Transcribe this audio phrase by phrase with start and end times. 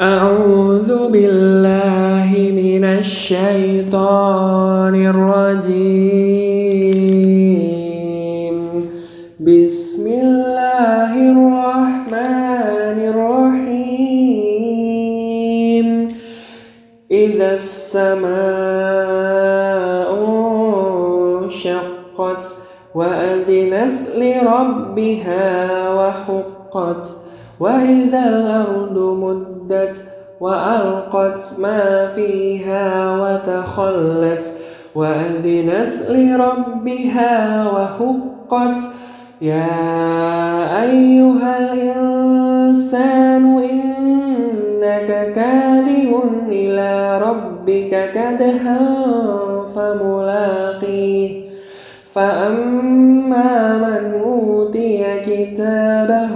[0.00, 3.46] أعوذ بالله من الشيطان
[4.92, 5.76] الرجيم.
[9.40, 13.88] بسم الله الرحمن الرحيم.
[17.10, 18.28] إذا السماء
[21.40, 22.44] انشقت
[22.94, 25.48] وأذنت لربها
[25.94, 27.16] وحقت
[27.60, 29.96] وإذا الأرض مدت
[30.40, 34.52] وألقت ما فيها وتخلت
[34.94, 38.78] وأذنت لربها وحقت
[39.42, 48.78] يا أيها الإنسان إنك كاره إلى ربك كدها
[49.74, 51.46] فملاقيه.
[52.16, 56.35] فأما من أوتي كتابه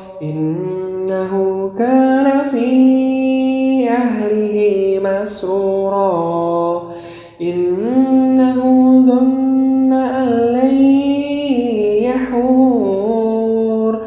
[0.23, 6.81] إنه كان في أهله مسرورا.
[7.41, 8.61] إنه
[9.07, 10.75] ظن أن لن
[12.03, 14.01] يحور.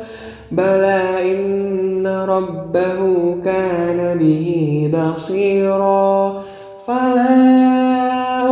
[0.53, 6.43] بلى إن ربه كان به بصيرا.
[6.87, 7.35] فلا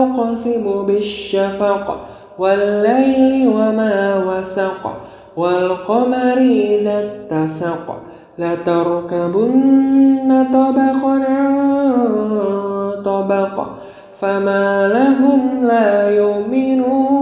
[0.02, 2.06] أقسم بالشفق
[2.38, 4.92] والليل وما وسق.
[5.36, 7.86] والقمر إذا اتسق
[8.38, 11.52] لتركبن طبقا عن
[13.04, 13.66] طبق
[14.20, 17.21] فما لهم لا يؤمنون.